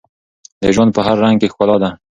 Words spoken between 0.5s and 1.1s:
د ژوند په